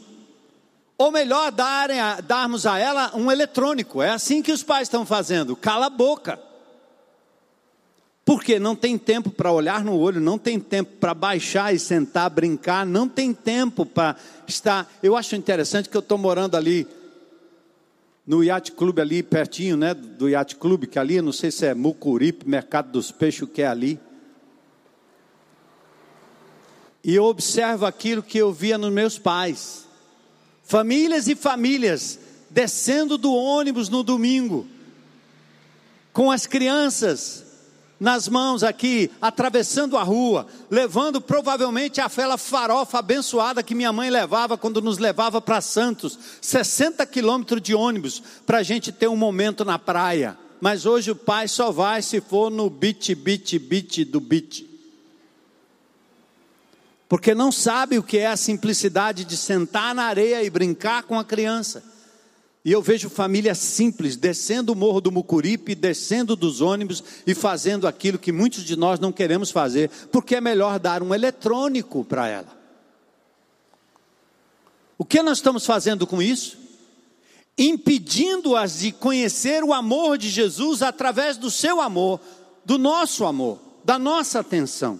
[0.95, 4.03] ou melhor darem a, darmos a ela um eletrônico.
[4.03, 5.55] É assim que os pais estão fazendo.
[5.55, 6.39] Cala a boca.
[8.23, 12.29] Porque não tem tempo para olhar no olho, não tem tempo para baixar e sentar,
[12.29, 14.15] brincar, não tem tempo para
[14.47, 14.87] estar.
[15.01, 16.87] Eu acho interessante que eu estou morando ali
[18.29, 21.73] no Yacht Clube ali pertinho, né, do Yacht Clube, que ali, não sei se é
[21.73, 23.99] Mucuripe, Mercado dos Peixes, o que é ali.
[27.03, 29.87] E eu observo aquilo que eu via nos meus pais.
[30.61, 32.19] Famílias e famílias
[32.51, 34.67] descendo do ônibus no domingo,
[36.13, 37.43] com as crianças
[37.99, 44.57] nas mãos aqui, atravessando a rua, levando provavelmente aquela farofa abençoada que minha mãe levava
[44.57, 49.65] quando nos levava para Santos, 60 quilômetros de ônibus, para a gente ter um momento
[49.65, 50.37] na praia.
[50.61, 54.65] Mas hoje o pai só vai se for no beat, beat, beat do beat.
[57.09, 61.17] Porque não sabe o que é a simplicidade de sentar na areia e brincar com
[61.17, 61.83] a criança.
[62.69, 67.87] E eu vejo famílias simples descendo o morro do Mucuripe, descendo dos ônibus e fazendo
[67.87, 72.27] aquilo que muitos de nós não queremos fazer, porque é melhor dar um eletrônico para
[72.27, 72.55] ela.
[74.99, 76.59] O que nós estamos fazendo com isso?
[77.57, 82.19] Impedindo-as de conhecer o amor de Jesus através do seu amor,
[82.63, 84.99] do nosso amor, da nossa atenção.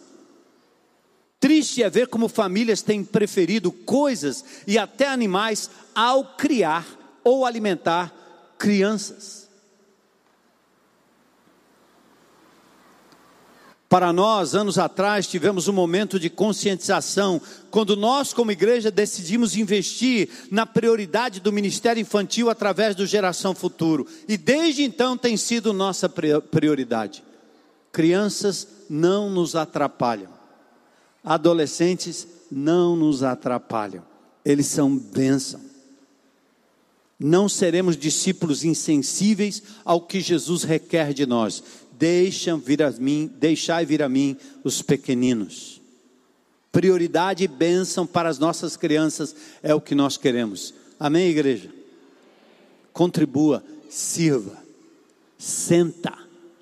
[1.39, 8.13] Triste é ver como famílias têm preferido coisas e até animais ao criar ou alimentar
[8.57, 9.49] crianças.
[13.87, 20.29] Para nós, anos atrás, tivemos um momento de conscientização, quando nós, como igreja, decidimos investir
[20.51, 26.07] na prioridade do ministério infantil através do Geração Futuro, e desde então tem sido nossa
[26.07, 27.23] prioridade.
[27.91, 30.29] Crianças não nos atrapalham,
[31.23, 34.03] adolescentes não nos atrapalham,
[34.45, 35.68] eles são bênção
[37.19, 41.61] não seremos discípulos insensíveis ao que Jesus requer de nós.
[41.91, 45.81] Deixam vir a mim, deixai vir a mim os pequeninos.
[46.71, 50.73] Prioridade e bênção para as nossas crianças é o que nós queremos.
[50.97, 51.69] Amém, igreja?
[52.93, 54.57] Contribua, sirva,
[55.37, 56.17] senta,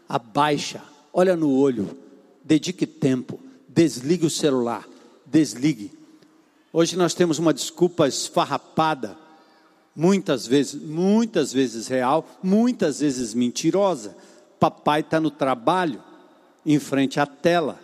[0.10, 0.82] abaixa,
[1.14, 1.96] olha no olho,
[2.44, 4.88] dedique tempo, desligue o celular,
[5.26, 5.92] desligue.
[6.74, 9.27] Hoje nós temos uma desculpa esfarrapada
[9.98, 14.16] muitas vezes, muitas vezes real, muitas vezes mentirosa.
[14.60, 16.04] Papai está no trabalho,
[16.64, 17.80] em frente à tela,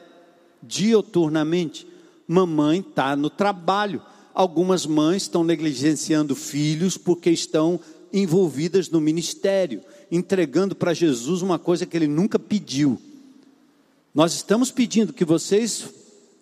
[0.62, 1.88] dioturnamente.
[2.28, 4.00] Mamãe está no trabalho.
[4.32, 7.80] Algumas mães estão negligenciando filhos porque estão
[8.12, 13.02] envolvidas no ministério, entregando para Jesus uma coisa que ele nunca pediu.
[14.14, 15.90] Nós estamos pedindo que vocês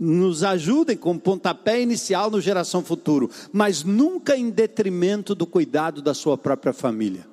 [0.04, 6.16] nos ajudem com pontapé inicial no Geração Futuro, mas nunca em detrimento do cuidado da
[6.16, 7.28] sua própria família.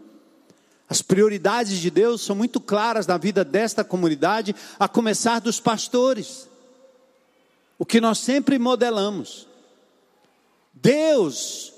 [0.87, 6.47] As prioridades de Deus são muito claras na vida desta comunidade, a começar dos pastores.
[7.79, 9.47] O que nós sempre modelamos.
[10.75, 11.73] Deus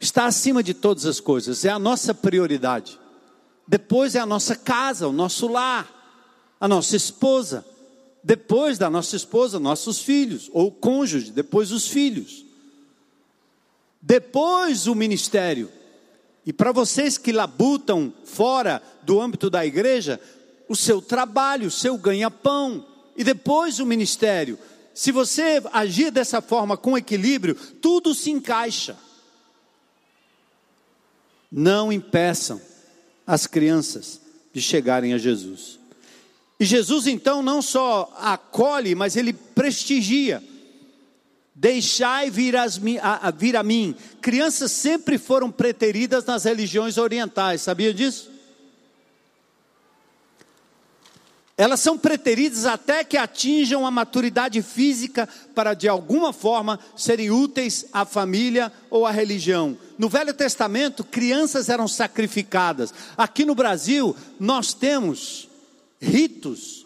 [0.00, 2.98] está acima de todas as coisas, é a nossa prioridade.
[3.68, 5.86] Depois é a nossa casa, o nosso lar,
[6.58, 7.66] a nossa esposa,
[8.24, 12.42] depois da nossa esposa, nossos filhos, ou cônjuge, depois os filhos.
[14.00, 15.70] Depois o ministério.
[16.46, 20.18] E para vocês que labutam fora do âmbito da igreja,
[20.66, 24.58] o seu trabalho, o seu ganha-pão, e depois o ministério.
[24.94, 28.96] Se você agir dessa forma com equilíbrio, tudo se encaixa.
[31.52, 32.60] Não impeçam
[33.26, 34.18] as crianças
[34.52, 35.78] de chegarem a Jesus.
[36.58, 40.42] E Jesus então não só acolhe, mas ele prestigia.
[41.54, 43.94] Deixai vir, as, a, a, vir a mim.
[44.20, 48.34] Crianças sempre foram preteridas nas religiões orientais, sabia disso?
[51.56, 57.86] Elas são preteridas até que atinjam a maturidade física para, de alguma forma, serem úteis
[57.92, 59.78] à família ou à religião.
[59.96, 62.92] No Velho Testamento, crianças eram sacrificadas.
[63.16, 65.48] Aqui no Brasil, nós temos
[66.00, 66.84] ritos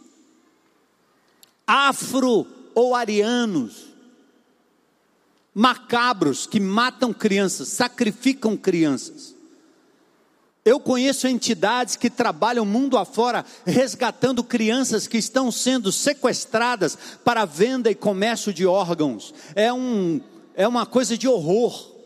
[1.68, 3.88] afro ou arianos,
[5.54, 9.36] macabros que matam crianças, sacrificam crianças.
[10.64, 17.90] Eu conheço entidades que trabalham mundo afora resgatando crianças que estão sendo sequestradas para venda
[17.90, 19.34] e comércio de órgãos.
[19.54, 20.20] É, um,
[20.54, 21.96] é uma coisa de horror.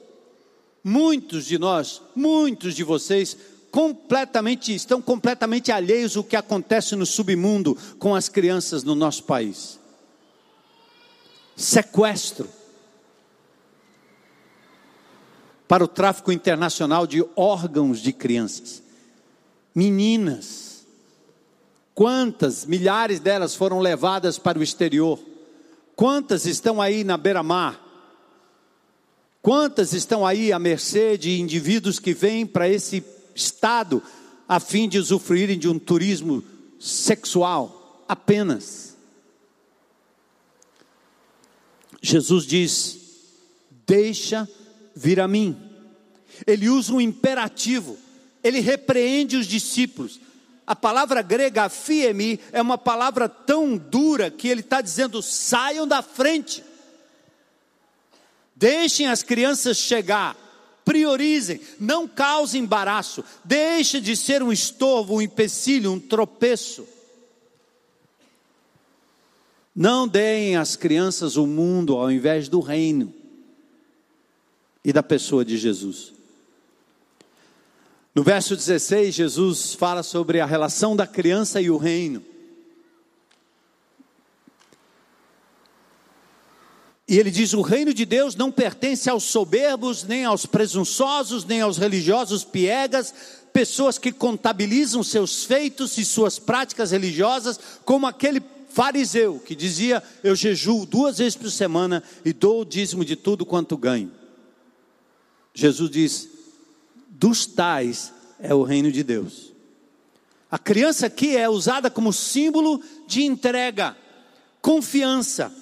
[0.85, 3.37] Muitos de nós, muitos de vocês
[3.73, 9.81] completamente, estão completamente alheios ao que acontece no submundo com as crianças no nosso país.
[11.57, 12.49] Sequestro
[15.67, 18.83] para o tráfico internacional de órgãos de crianças.
[19.75, 20.87] Meninas,
[21.95, 25.19] quantas milhares delas foram levadas para o exterior?
[25.97, 27.81] Quantas estão aí na beira-mar?
[29.41, 33.03] Quantas estão aí à mercê de indivíduos que vêm para esse
[33.35, 34.03] estado
[34.49, 36.45] a fim de usufruírem de um turismo
[36.79, 38.97] sexual apenas.
[42.01, 42.99] Jesus diz:
[43.87, 44.49] Deixa
[44.95, 45.57] vir a mim.
[46.47, 47.97] Ele usa um imperativo,
[48.43, 50.21] ele repreende os discípulos.
[50.67, 56.03] A palavra grega fiemi é uma palavra tão dura que ele está dizendo: saiam da
[56.03, 56.65] frente,
[58.57, 60.37] deixem as crianças chegar,
[60.85, 66.87] priorizem, não causem embaraço, deixe de ser um estorvo, um empecilho, um tropeço.
[69.75, 73.13] Não deem às crianças o mundo ao invés do reino
[74.85, 76.13] e da pessoa de Jesus.
[78.15, 82.32] No verso 16, Jesus fala sobre a relação da criança e o reino.
[87.13, 91.61] E ele diz: o reino de Deus não pertence aos soberbos, nem aos presunçosos, nem
[91.61, 93.13] aos religiosos piegas,
[93.53, 100.35] pessoas que contabilizam seus feitos e suas práticas religiosas, como aquele fariseu que dizia: Eu
[100.35, 104.11] jejuo duas vezes por semana e dou o dízimo de tudo quanto ganho.
[105.53, 106.31] Jesus diz:
[107.11, 108.11] Dos tais
[108.41, 109.53] é o reino de Deus.
[110.51, 113.95] A criança aqui é usada como símbolo de entrega,
[114.63, 115.53] confiança,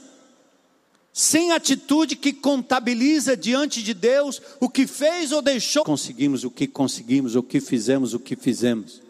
[1.21, 5.85] sem atitude que contabiliza diante de Deus o que fez ou deixou.
[5.85, 9.03] Conseguimos o que conseguimos, o que fizemos, o que fizemos.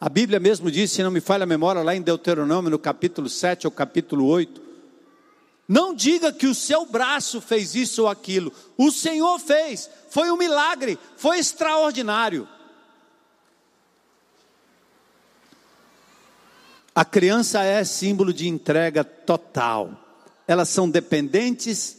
[0.00, 3.28] A Bíblia mesmo diz, se não me falha a memória, lá em Deuteronômio, no capítulo
[3.28, 4.60] 7 ou capítulo 8,
[5.68, 10.36] não diga que o seu braço fez isso ou aquilo, o Senhor fez, foi um
[10.36, 12.48] milagre, foi extraordinário.
[16.92, 20.09] A criança é símbolo de entrega total.
[20.50, 21.96] Elas são dependentes,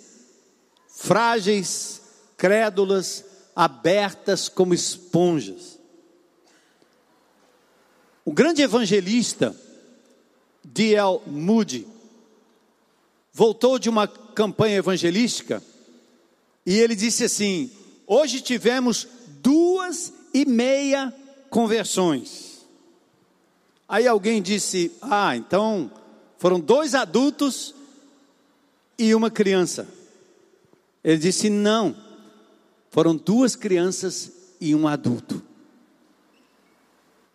[0.86, 2.02] frágeis,
[2.36, 3.24] crédulas,
[3.56, 5.80] abertas como esponjas.
[8.26, 9.56] O grande evangelista
[10.66, 11.22] D.L.
[11.28, 11.88] Moody
[13.32, 15.64] voltou de uma campanha evangelística
[16.66, 17.72] e ele disse assim:
[18.06, 19.08] Hoje tivemos
[19.41, 21.16] duas e meia
[21.49, 22.68] conversões.
[23.88, 25.89] Aí alguém disse: Ah, então
[26.38, 27.76] foram dois adultos
[28.98, 29.88] e uma criança.
[31.04, 31.96] Ele disse: Não,
[32.89, 35.42] foram duas crianças e um adulto.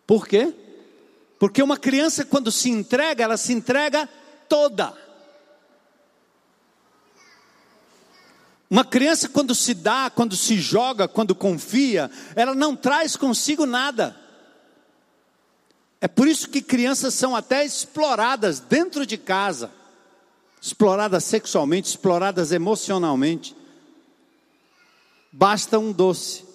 [0.05, 0.53] Por quê?
[1.39, 4.07] Porque uma criança, quando se entrega, ela se entrega
[4.47, 4.93] toda.
[8.69, 14.15] Uma criança, quando se dá, quando se joga, quando confia, ela não traz consigo nada.
[15.99, 19.71] É por isso que crianças são até exploradas dentro de casa
[20.61, 23.55] exploradas sexualmente, exploradas emocionalmente.
[25.31, 26.45] Basta um doce.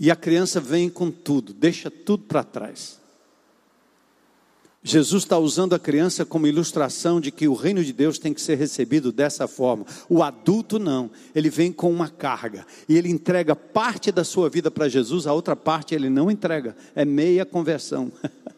[0.00, 2.98] E a criança vem com tudo, deixa tudo para trás.
[4.80, 8.40] Jesus está usando a criança como ilustração de que o reino de Deus tem que
[8.40, 9.84] ser recebido dessa forma.
[10.08, 14.70] O adulto não, ele vem com uma carga e ele entrega parte da sua vida
[14.70, 18.12] para Jesus, a outra parte ele não entrega, é meia conversão.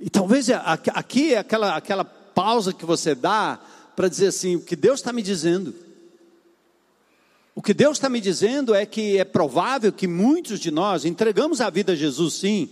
[0.00, 3.58] e talvez aqui é aquela, aquela pausa que você dá
[3.96, 5.74] para dizer assim: o que Deus está me dizendo.
[7.54, 11.60] O que Deus está me dizendo é que é provável que muitos de nós entregamos
[11.60, 12.70] a vida a Jesus, sim,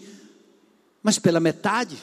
[1.03, 1.97] mas pela metade.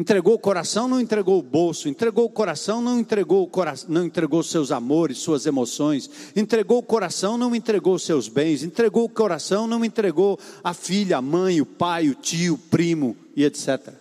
[0.00, 1.86] Entregou o coração, não entregou o bolso.
[1.86, 6.10] Entregou o coração, não entregou o coração, não entregou seus amores, suas emoções.
[6.34, 8.62] Entregou o coração, não entregou seus bens.
[8.62, 13.14] Entregou o coração, não entregou a filha, a mãe, o pai, o tio, o primo
[13.36, 13.92] e etc.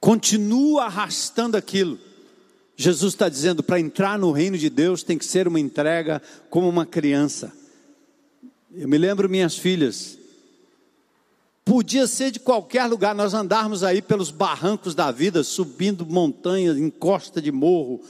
[0.00, 1.96] Continua arrastando aquilo.
[2.76, 6.20] Jesus está dizendo: para entrar no reino de Deus tem que ser uma entrega
[6.50, 7.52] como uma criança.
[8.72, 10.23] Eu me lembro minhas filhas.
[11.64, 16.90] Podia ser de qualquer lugar, nós andarmos aí pelos barrancos da vida, subindo montanhas, em
[16.90, 18.02] costa de morro,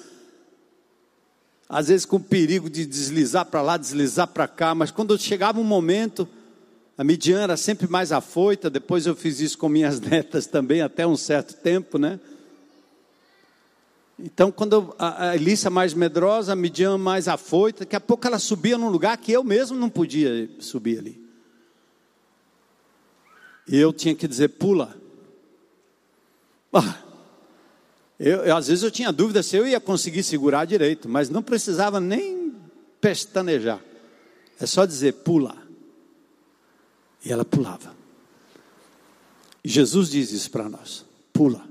[1.68, 5.64] às vezes com perigo de deslizar para lá, deslizar para cá, mas quando chegava um
[5.64, 6.28] momento,
[6.98, 11.06] a Midian era sempre mais afoita, depois eu fiz isso com minhas netas também, até
[11.06, 12.18] um certo tempo, né?
[14.18, 18.78] Então, quando a Elissa mais medrosa, a Midian mais afoita, daqui a pouco ela subia
[18.78, 21.23] num lugar que eu mesmo não podia subir ali.
[23.66, 24.96] E eu tinha que dizer, pula.
[28.18, 31.42] Eu, eu, às vezes eu tinha dúvida se eu ia conseguir segurar direito, mas não
[31.42, 32.54] precisava nem
[33.00, 33.80] pestanejar.
[34.60, 35.56] É só dizer, pula.
[37.24, 37.94] E ela pulava.
[39.64, 41.66] E Jesus diz isso para nós: pula.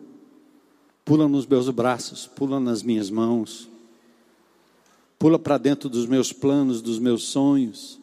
[1.05, 3.69] Pula nos meus braços, pula nas minhas mãos,
[5.19, 7.99] pula para dentro dos meus planos, dos meus sonhos.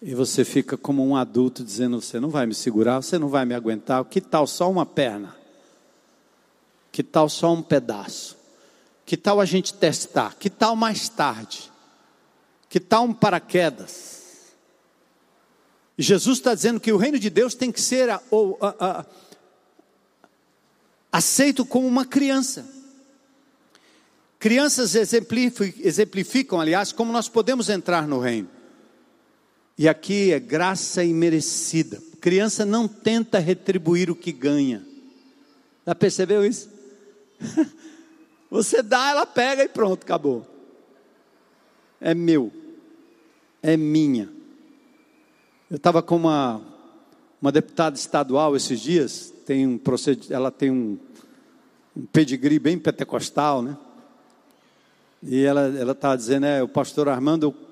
[0.00, 3.44] E você fica como um adulto dizendo: Você não vai me segurar, você não vai
[3.44, 4.04] me aguentar.
[4.04, 5.36] Que tal só uma perna?
[6.92, 8.36] Que tal só um pedaço?
[9.04, 10.36] Que tal a gente testar?
[10.36, 11.70] Que tal mais tarde?
[12.68, 14.18] Que tal um paraquedas?
[15.96, 18.20] Jesus está dizendo que o reino de Deus tem que ser a,
[18.60, 19.06] a, a,
[21.10, 22.64] aceito como uma criança.
[24.38, 28.57] Crianças exemplificam, aliás, como nós podemos entrar no reino.
[29.78, 32.02] E aqui é graça imerecida.
[32.20, 34.84] Criança não tenta retribuir o que ganha.
[35.86, 36.68] Já percebeu isso?
[38.50, 40.44] Você dá, ela pega e pronto, acabou.
[42.00, 42.52] É meu,
[43.62, 44.28] é minha.
[45.70, 46.60] Eu estava com uma,
[47.40, 49.80] uma deputada estadual esses dias, tem um
[50.30, 50.98] ela tem um,
[51.96, 53.76] um pedigree bem pentecostal, né?
[55.22, 57.67] E ela estava dizendo, é, o pastor Armando, eu,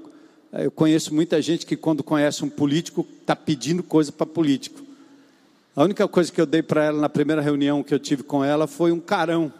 [0.52, 4.80] eu conheço muita gente que quando conhece um político, está pedindo coisa para político.
[5.74, 8.42] A única coisa que eu dei para ela na primeira reunião que eu tive com
[8.42, 9.52] ela foi um carão.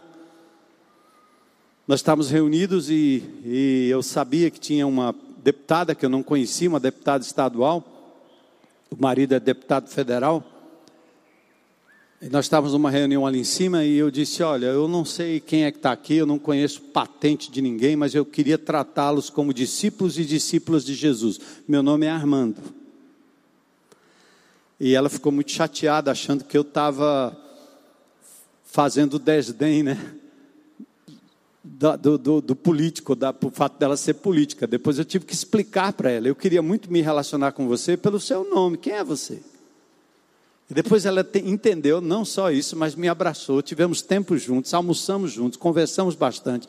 [1.87, 5.13] Nós estávamos reunidos e, e eu sabia que tinha uma
[5.43, 7.83] deputada que eu não conhecia, uma deputada estadual.
[8.89, 10.43] O marido é deputado federal.
[12.19, 15.65] Nós estávamos numa reunião ali em cima e eu disse: Olha, eu não sei quem
[15.65, 19.53] é que está aqui, eu não conheço patente de ninguém, mas eu queria tratá-los como
[19.53, 21.39] discípulos e discípulas de Jesus.
[21.67, 22.59] Meu nome é Armando.
[24.79, 27.37] E ela ficou muito chateada, achando que eu estava
[28.65, 30.15] fazendo desdém, né?
[31.63, 34.65] Do, do, do político, da, por fato dela ser política.
[34.65, 36.27] Depois eu tive que explicar para ela.
[36.27, 38.77] Eu queria muito me relacionar com você pelo seu nome.
[38.77, 39.39] Quem é você?
[40.69, 43.61] E depois ela te, entendeu, não só isso, mas me abraçou.
[43.61, 46.67] Tivemos tempo juntos, almoçamos juntos, conversamos bastante.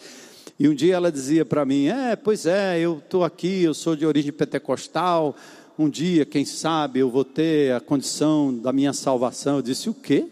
[0.59, 3.97] E um dia ela dizia para mim: É, pois é, eu estou aqui, eu sou
[3.97, 5.35] de origem pentecostal,
[5.79, 9.57] um dia, quem sabe, eu vou ter a condição da minha salvação.
[9.57, 10.27] Eu disse: o quê?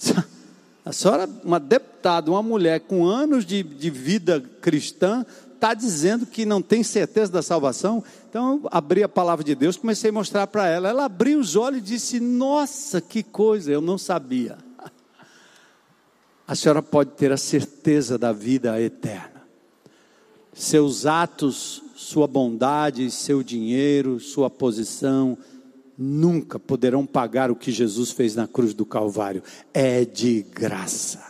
[0.84, 6.46] A senhora, uma deputada, uma mulher com anos de, de vida cristã, está dizendo que
[6.46, 8.04] não tem certeza da salvação.
[8.36, 10.90] Então, eu abri a palavra de Deus, comecei a mostrar para ela.
[10.90, 14.58] Ela abriu os olhos e disse: Nossa, que coisa, eu não sabia.
[16.46, 19.42] A senhora pode ter a certeza da vida eterna.
[20.52, 25.38] Seus atos sua bondade, seu dinheiro, sua posição,
[25.96, 29.42] nunca poderão pagar o que Jesus fez na cruz do Calvário.
[29.72, 31.24] É de graça.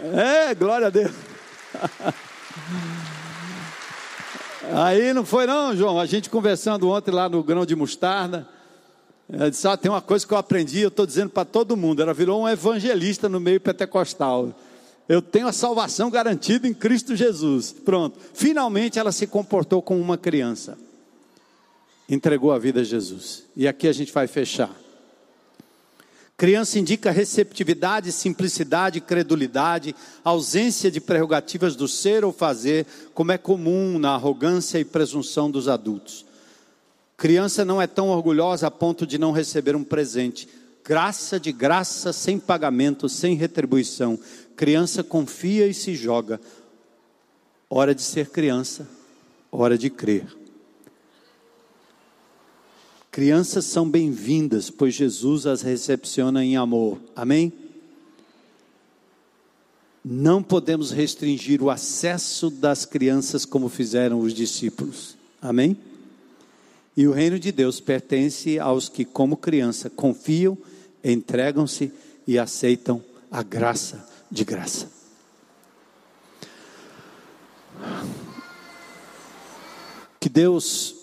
[0.00, 1.12] É, glória a Deus.
[4.72, 5.98] Aí não foi não, João.
[5.98, 8.46] A gente conversando ontem lá no grão de mostarda.
[9.28, 12.02] Eu disse, ah, tem uma coisa que eu aprendi, eu estou dizendo para todo mundo.
[12.02, 14.52] Ela virou um evangelista no meio pentecostal.
[15.08, 17.72] Eu tenho a salvação garantida em Cristo Jesus.
[17.72, 18.18] Pronto.
[18.34, 20.76] Finalmente ela se comportou como uma criança.
[22.08, 23.44] Entregou a vida a Jesus.
[23.56, 24.70] E aqui a gente vai fechar.
[26.40, 33.98] Criança indica receptividade, simplicidade, credulidade, ausência de prerrogativas do ser ou fazer, como é comum
[33.98, 36.24] na arrogância e presunção dos adultos.
[37.14, 40.48] Criança não é tão orgulhosa a ponto de não receber um presente.
[40.82, 44.18] Graça de graça, sem pagamento, sem retribuição.
[44.56, 46.40] Criança confia e se joga.
[47.68, 48.88] Hora de ser criança,
[49.52, 50.39] hora de crer.
[53.10, 57.00] Crianças são bem-vindas, pois Jesus as recepciona em amor.
[57.16, 57.52] Amém?
[60.04, 65.16] Não podemos restringir o acesso das crianças como fizeram os discípulos.
[65.42, 65.76] Amém?
[66.96, 70.56] E o reino de Deus pertence aos que, como criança, confiam,
[71.02, 71.92] entregam-se
[72.28, 74.88] e aceitam a graça de graça.
[80.20, 80.99] Que Deus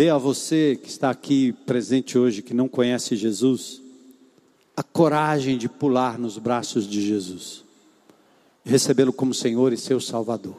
[0.00, 3.82] dê a você que está aqui presente hoje, que não conhece Jesus,
[4.74, 7.62] a coragem de pular nos braços de Jesus,
[8.64, 10.56] recebê-lo como Senhor e seu Salvador.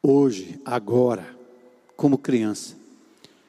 [0.00, 1.26] Hoje, agora,
[1.96, 2.76] como criança.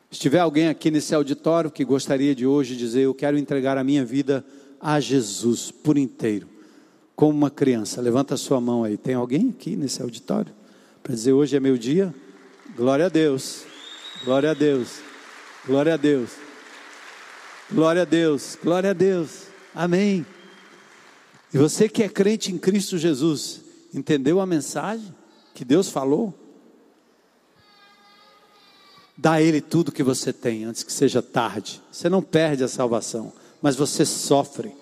[0.09, 3.83] Se tiver alguém aqui nesse auditório que gostaria de hoje dizer: Eu quero entregar a
[3.83, 4.43] minha vida
[4.81, 6.47] a Jesus por inteiro,
[7.15, 8.01] como uma criança.
[8.01, 8.97] Levanta a sua mão aí.
[8.97, 10.51] Tem alguém aqui nesse auditório
[11.03, 12.11] para dizer hoje é meu dia?
[12.75, 13.63] Glória a Deus.
[14.23, 14.99] Glória a Deus.
[15.65, 16.31] Glória a Deus.
[17.71, 18.57] Glória a Deus.
[18.61, 19.43] Glória a Deus.
[19.73, 20.25] Amém.
[21.53, 23.61] E você que é crente em Cristo Jesus,
[23.93, 25.13] entendeu a mensagem
[25.53, 26.33] que Deus falou?
[29.17, 31.81] Dá a Ele tudo que você tem antes que seja tarde.
[31.91, 34.73] Você não perde a salvação mas você sofre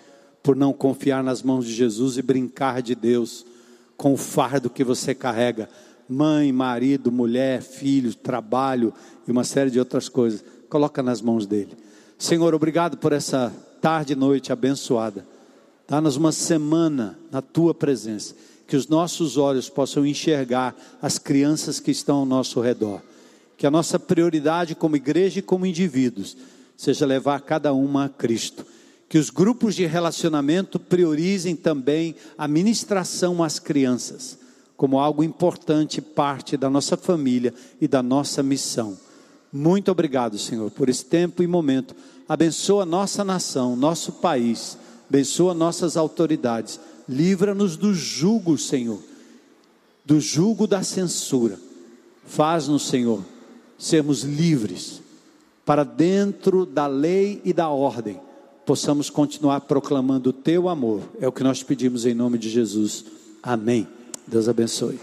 [0.41, 3.45] por não confiar nas mãos de Jesus e brincar de Deus
[3.95, 5.69] com o fardo que você carrega
[6.09, 8.93] mãe, marido, mulher, filho, trabalho
[9.27, 10.43] e uma série de outras coisas.
[10.69, 11.77] Coloca nas mãos dele.
[12.17, 15.25] Senhor, obrigado por essa tarde e noite abençoada.
[15.87, 18.35] Dá-nos uma semana na tua presença,
[18.67, 23.01] que os nossos olhos possam enxergar as crianças que estão ao nosso redor.
[23.55, 26.35] Que a nossa prioridade como igreja e como indivíduos
[26.75, 28.65] seja levar cada uma a Cristo.
[29.07, 34.37] Que os grupos de relacionamento priorizem também a ministração às crianças,
[34.77, 38.97] como algo importante, parte da nossa família e da nossa missão.
[39.51, 41.93] Muito obrigado, Senhor, por esse tempo e momento.
[42.29, 44.77] Abençoa nossa nação, nosso país
[45.09, 48.99] abençoa nossas autoridades, livra-nos do jugo, Senhor,
[50.05, 51.57] do jugo da censura.
[52.25, 53.23] Faz-nos, Senhor,
[53.77, 55.01] sermos livres
[55.65, 58.19] para dentro da lei e da ordem,
[58.65, 61.01] possamos continuar proclamando o teu amor.
[61.19, 63.05] É o que nós pedimos em nome de Jesus.
[63.41, 63.87] Amém.
[64.27, 64.99] Deus abençoe.